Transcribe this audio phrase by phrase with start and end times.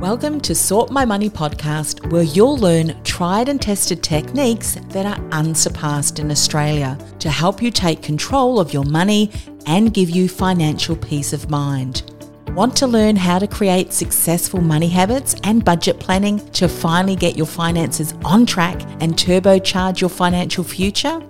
[0.00, 5.22] Welcome to Sort My Money podcast, where you'll learn tried and tested techniques that are
[5.30, 9.30] unsurpassed in Australia to help you take control of your money
[9.66, 12.10] and give you financial peace of mind.
[12.52, 17.36] Want to learn how to create successful money habits and budget planning to finally get
[17.36, 21.20] your finances on track and turbocharge your financial future?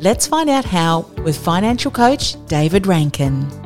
[0.00, 3.65] Let's find out how with financial coach David Rankin.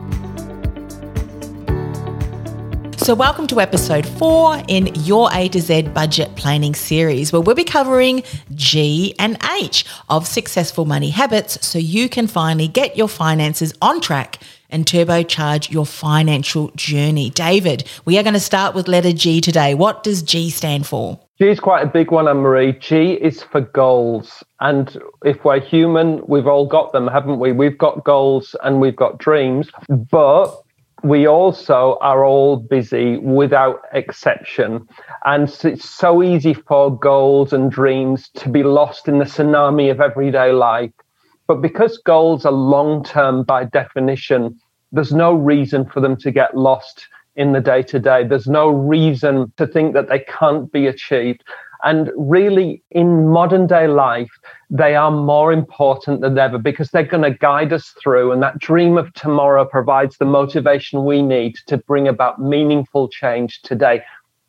[3.10, 7.56] So, welcome to episode four in your A to Z budget planning series, where we'll
[7.56, 8.22] be covering
[8.54, 14.00] G and H of successful money habits so you can finally get your finances on
[14.00, 14.38] track
[14.68, 17.30] and turbocharge your financial journey.
[17.30, 19.74] David, we are going to start with letter G today.
[19.74, 21.18] What does G stand for?
[21.40, 22.74] G is quite a big one, Anne Marie.
[22.74, 24.44] G is for goals.
[24.60, 27.50] And if we're human, we've all got them, haven't we?
[27.50, 29.68] We've got goals and we've got dreams.
[29.88, 30.54] But
[31.02, 34.86] we also are all busy without exception.
[35.24, 40.00] And it's so easy for goals and dreams to be lost in the tsunami of
[40.00, 40.92] everyday life.
[41.46, 44.58] But because goals are long term by definition,
[44.92, 48.26] there's no reason for them to get lost in the day to day.
[48.26, 51.42] There's no reason to think that they can't be achieved.
[51.82, 54.30] And really, in modern day life,
[54.68, 58.32] they are more important than ever because they're going to guide us through.
[58.32, 63.62] And that dream of tomorrow provides the motivation we need to bring about meaningful change
[63.62, 64.02] today.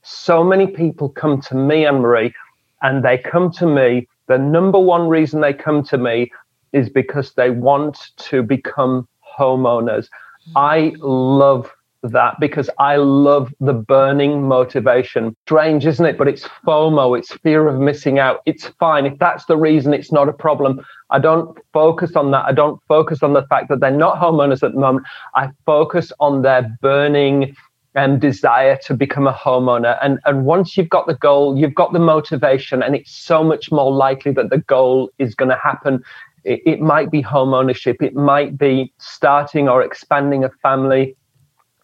[0.03, 2.33] So many people come to me, Anne Marie,
[2.81, 4.07] and they come to me.
[4.27, 6.31] The number one reason they come to me
[6.73, 9.07] is because they want to become
[9.37, 10.07] homeowners.
[10.55, 11.71] I love
[12.03, 15.35] that because I love the burning motivation.
[15.45, 16.17] Strange, isn't it?
[16.17, 18.41] But it's FOMO, it's fear of missing out.
[18.45, 19.05] It's fine.
[19.05, 20.83] If that's the reason, it's not a problem.
[21.09, 22.45] I don't focus on that.
[22.45, 25.05] I don't focus on the fact that they're not homeowners at the moment.
[25.35, 27.55] I focus on their burning
[27.95, 29.97] um, desire to become a homeowner.
[30.01, 33.71] And, and once you've got the goal, you've got the motivation, and it's so much
[33.71, 36.01] more likely that the goal is going to happen.
[36.43, 41.15] It, it might be home ownership, it might be starting or expanding a family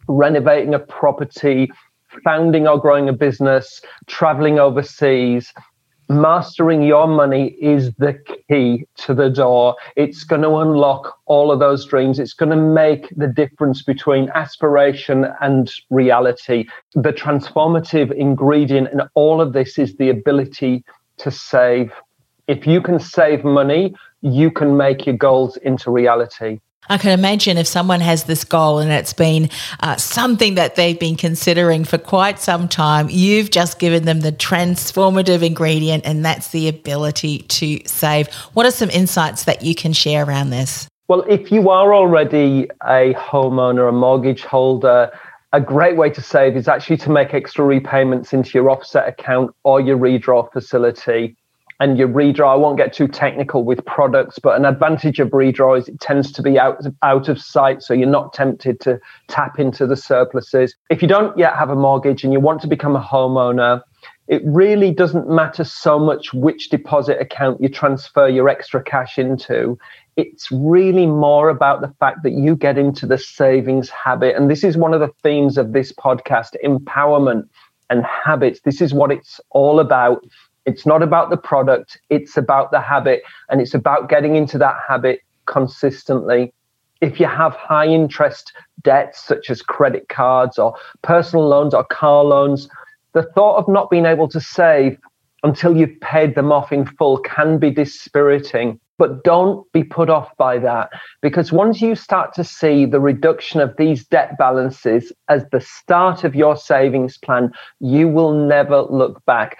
[0.07, 1.69] renovating a property,
[2.23, 5.53] founding or growing a business, traveling overseas,
[6.09, 8.17] mastering your money is the
[8.49, 9.75] key to the door.
[9.95, 12.19] It's going to unlock all of those dreams.
[12.19, 16.65] It's going to make the difference between aspiration and reality.
[16.93, 20.83] The transformative ingredient in all of this is the ability
[21.17, 21.91] to save.
[22.47, 26.59] If you can save money, you can make your goals into reality.
[26.89, 29.49] I can imagine if someone has this goal and it's been
[29.81, 34.31] uh, something that they've been considering for quite some time, you've just given them the
[34.31, 38.33] transformative ingredient, and that's the ability to save.
[38.53, 40.87] What are some insights that you can share around this?
[41.07, 45.11] Well, if you are already a homeowner, a mortgage holder,
[45.53, 49.55] a great way to save is actually to make extra repayments into your offset account
[49.63, 51.35] or your redraw facility
[51.79, 52.53] and your redraw.
[52.53, 56.31] I won't get too technical with products, but an advantage of redraw is it tends
[56.33, 60.75] to be out, out of sight, so you're not tempted to tap into the surpluses.
[60.89, 63.81] If you don't yet have a mortgage and you want to become a homeowner,
[64.27, 69.77] it really doesn't matter so much which deposit account you transfer your extra cash into.
[70.17, 74.35] It's really more about the fact that you get into the savings habit.
[74.35, 77.47] And this is one of the themes of this podcast empowerment
[77.89, 78.59] and habits.
[78.61, 80.25] This is what it's all about.
[80.67, 84.75] It's not about the product, it's about the habit, and it's about getting into that
[84.85, 86.53] habit consistently.
[86.99, 88.51] If you have high interest
[88.83, 92.67] debts, such as credit cards or personal loans or car loans,
[93.13, 94.97] the thought of not being able to save
[95.43, 98.77] until you've paid them off in full can be dispiriting.
[98.97, 100.89] But don't be put off by that
[101.21, 106.23] because once you start to see the reduction of these debt balances as the start
[106.23, 109.59] of your savings plan, you will never look back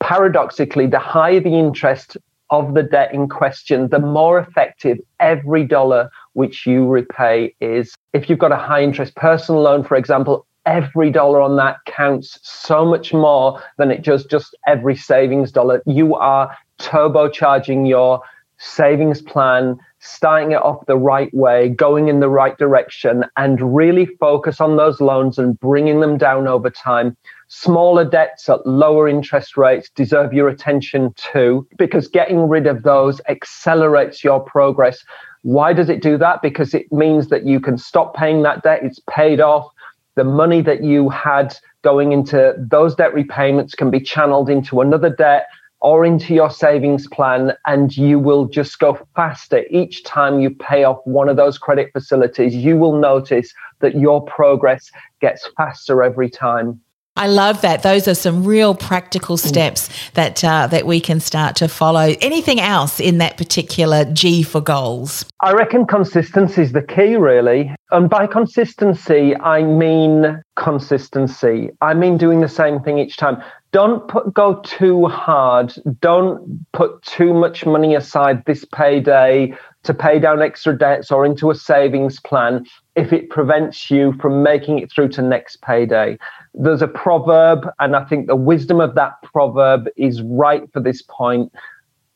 [0.00, 2.16] paradoxically, the higher the interest
[2.50, 7.94] of the debt in question, the more effective every dollar which you repay is.
[8.12, 12.38] If you've got a high interest personal loan, for example, every dollar on that counts
[12.42, 15.82] so much more than it does just every savings dollar.
[15.86, 18.20] You are turbocharging your
[18.58, 24.06] savings plan, starting it off the right way, going in the right direction, and really
[24.20, 27.16] focus on those loans and bringing them down over time.
[27.48, 33.20] Smaller debts at lower interest rates deserve your attention too, because getting rid of those
[33.28, 35.02] accelerates your progress.
[35.42, 36.42] Why does it do that?
[36.42, 39.70] Because it means that you can stop paying that debt, it's paid off.
[40.14, 45.10] The money that you had going into those debt repayments can be channeled into another
[45.10, 45.46] debt
[45.80, 50.84] or into your savings plan, and you will just go faster each time you pay
[50.84, 52.54] off one of those credit facilities.
[52.54, 54.90] You will notice that your progress
[55.20, 56.80] gets faster every time.
[57.18, 57.82] I love that.
[57.82, 62.14] Those are some real practical steps that uh, that we can start to follow.
[62.20, 65.24] Anything else in that particular G for goals?
[65.40, 67.74] I reckon consistency is the key, really.
[67.90, 71.70] And by consistency, I mean consistency.
[71.80, 73.42] I mean doing the same thing each time.
[73.70, 75.74] Don't put, go too hard.
[76.00, 79.54] Don't put too much money aside this payday
[79.84, 82.64] to pay down extra debts or into a savings plan
[82.96, 86.18] if it prevents you from making it through to next payday.
[86.60, 91.02] There's a proverb, and I think the wisdom of that proverb is right for this
[91.02, 91.52] point,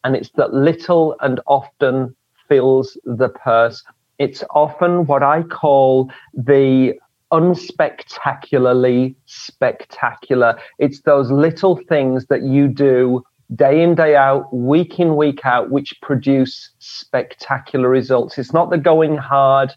[0.03, 2.17] and it's that little and often
[2.49, 3.85] fills the purse.
[4.19, 6.95] It's often what I call the
[7.31, 10.59] unspectacularly spectacular.
[10.79, 13.23] It's those little things that you do
[13.55, 18.39] day in, day out, week in, week out, which produce spectacular results.
[18.39, 19.73] It's not the going hard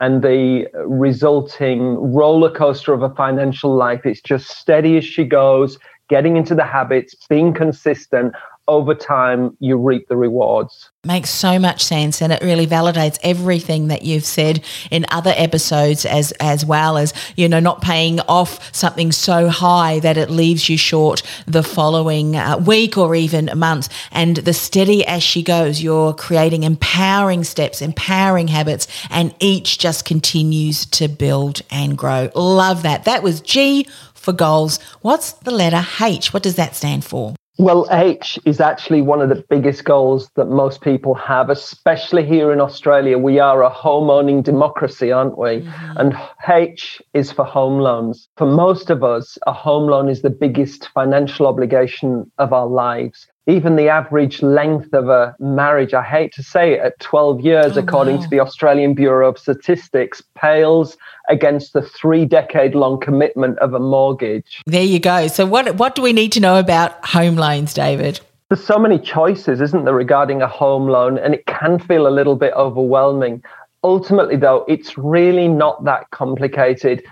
[0.00, 4.04] and the resulting roller coaster of a financial life.
[4.04, 8.34] It's just steady as she goes, getting into the habits, being consistent,
[8.66, 10.90] over time you reap the rewards.
[11.04, 16.06] Makes so much sense and it really validates everything that you've said in other episodes
[16.06, 20.68] as as well as you know not paying off something so high that it leaves
[20.70, 25.82] you short the following uh, week or even month and the steady as she goes
[25.82, 32.30] you're creating empowering steps empowering habits and each just continues to build and grow.
[32.34, 33.04] Love that.
[33.04, 34.78] That was G for goals.
[35.02, 36.32] What's the letter H?
[36.32, 40.46] What does that stand for well, H is actually one of the biggest goals that
[40.46, 43.16] most people have, especially here in Australia.
[43.16, 45.60] We are a home owning democracy, aren't we?
[45.60, 45.96] Mm-hmm.
[45.98, 46.16] And
[46.48, 48.28] H is for home loans.
[48.36, 53.28] For most of us, a home loan is the biggest financial obligation of our lives
[53.46, 57.76] even the average length of a marriage, I hate to say it, at 12 years,
[57.76, 58.22] oh, according wow.
[58.22, 60.96] to the Australian Bureau of Statistics, pales
[61.28, 64.62] against the three decade long commitment of a mortgage.
[64.66, 65.26] There you go.
[65.28, 68.20] So, what, what do we need to know about home loans, David?
[68.48, 72.10] There's so many choices, isn't there, regarding a home loan, and it can feel a
[72.10, 73.42] little bit overwhelming.
[73.82, 77.02] Ultimately, though, it's really not that complicated.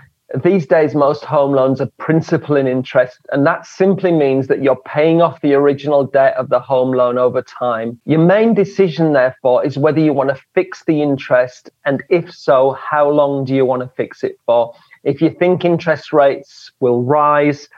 [0.43, 4.81] These days, most home loans are principal and interest, and that simply means that you're
[4.85, 7.99] paying off the original debt of the home loan over time.
[8.05, 12.71] Your main decision, therefore, is whether you want to fix the interest, and if so,
[12.71, 14.73] how long do you want to fix it for?
[15.03, 17.69] If you think interest rates will rise,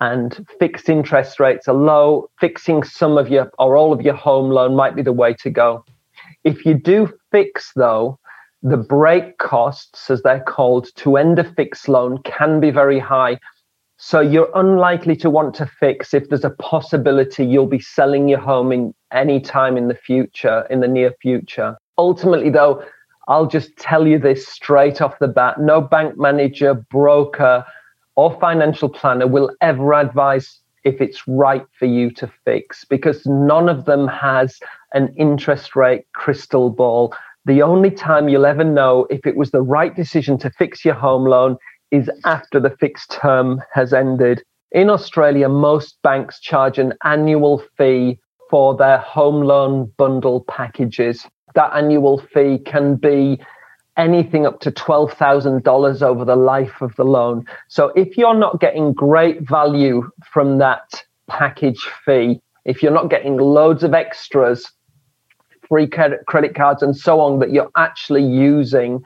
[0.00, 4.50] and fixed interest rates are low, fixing some of your or all of your home
[4.50, 5.84] loan might be the way to go.
[6.44, 8.18] If you do fix, though,
[8.62, 13.38] the break costs, as they're called, to end a fixed loan can be very high.
[13.98, 18.40] So you're unlikely to want to fix if there's a possibility you'll be selling your
[18.40, 21.76] home in any time in the future, in the near future.
[21.96, 22.84] Ultimately, though,
[23.28, 27.64] I'll just tell you this straight off the bat no bank manager, broker,
[28.16, 33.68] or financial planner will ever advise if it's right for you to fix because none
[33.68, 34.60] of them has
[34.92, 37.12] an interest rate crystal ball
[37.46, 40.96] the only time you'll ever know if it was the right decision to fix your
[40.96, 41.56] home loan
[41.92, 44.42] is after the fixed term has ended.
[44.72, 48.18] In Australia, most banks charge an annual fee
[48.50, 51.24] for their home loan bundle packages.
[51.54, 53.40] That annual fee can be
[53.96, 57.46] anything up to $12,000 over the life of the loan.
[57.68, 63.36] So if you're not getting great value from that package fee, if you're not getting
[63.36, 64.72] loads of extras
[65.68, 69.02] free credit cards and so on that you're actually using,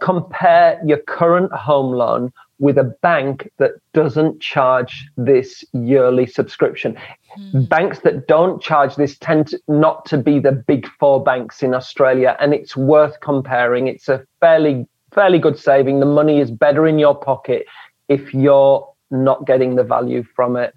[0.00, 6.96] compare your current home loan with a bank that doesn't charge this yearly subscription.
[7.38, 7.68] Mm.
[7.68, 11.74] Banks that don't charge this tend to not to be the big four banks in
[11.74, 13.88] Australia, and it's worth comparing.
[13.88, 16.00] It's a fairly fairly good saving.
[16.00, 17.66] The money is better in your pocket
[18.08, 20.74] if you're not getting the value from it.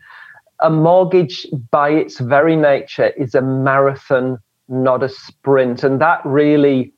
[0.61, 5.83] A mortgage, by its very nature, is a marathon not a sprint.
[5.83, 6.93] And that really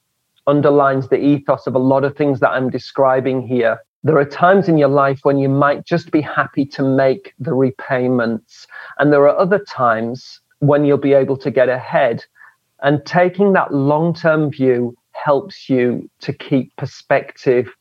[0.48, 3.80] underlines the ethos of a lot of things that I'm describing here.
[4.04, 7.54] There are times in your life when you might just be happy to make the
[7.54, 8.68] repayments.
[9.00, 12.24] And there are other times when you'll be able to get ahead.
[12.84, 17.74] And taking that long term view helps you to keep perspective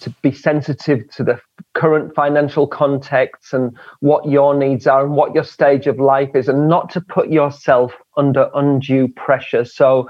[0.00, 1.40] to be sensitive to the
[1.74, 6.48] current financial context and what your needs are and what your stage of life is,
[6.48, 9.64] and not to put yourself under undue pressure.
[9.64, 10.08] So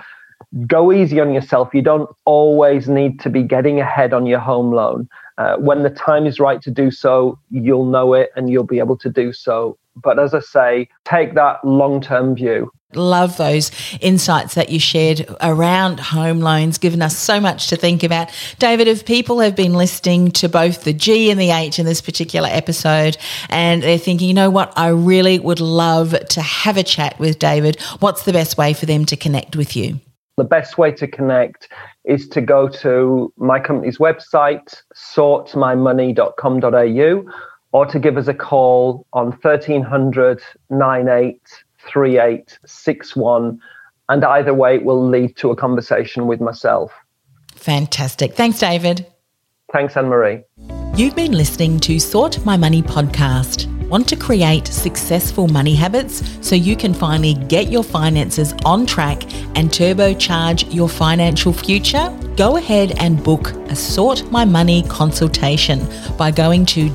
[0.66, 1.75] go easy on yourself.
[1.75, 5.09] You don't always need to be getting ahead on your home loan.
[5.38, 8.78] Uh, when the time is right to do so, you'll know it and you'll be
[8.78, 9.78] able to do so.
[9.97, 12.70] But as I say, take that long term view.
[12.94, 13.70] Love those
[14.00, 18.28] insights that you shared around home loans, given us so much to think about.
[18.59, 22.00] David, if people have been listening to both the G and the H in this
[22.00, 23.16] particular episode
[23.49, 27.38] and they're thinking, you know what, I really would love to have a chat with
[27.38, 30.00] David, what's the best way for them to connect with you?
[30.37, 31.68] The best way to connect
[32.04, 37.32] is to go to my company's website, sortmymoney.com.au,
[37.73, 41.40] or to give us a call on 1300 98
[41.88, 43.60] 3861.
[44.08, 46.92] And either way, it will lead to a conversation with myself.
[47.54, 48.34] Fantastic.
[48.34, 49.06] Thanks, David.
[49.72, 50.42] Thanks, Anne Marie.
[50.96, 53.68] You've been listening to Sort My Money podcast.
[53.88, 59.25] Want to create successful money habits so you can finally get your finances on track
[59.56, 62.08] and turbocharge your financial future?
[62.37, 66.88] Go ahead and book a Sort My Money consultation by going to